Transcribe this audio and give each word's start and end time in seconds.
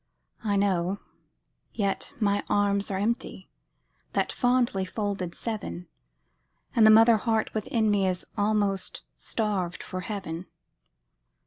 I 0.43 0.55
know, 0.55 0.99
yet 1.73 2.13
my 2.19 2.43
arms 2.49 2.89
are 2.89 2.97
empty, 2.97 3.51
That 4.13 4.31
fondly 4.31 4.83
folded 4.83 5.35
seven, 5.35 5.89
And 6.75 6.87
the 6.87 6.89
mother 6.89 7.17
heart 7.17 7.53
within 7.53 7.91
me 7.91 8.07
Is 8.07 8.25
almost 8.35 9.03
starved 9.15 9.83
for 9.83 9.99
heaven. 10.01 10.47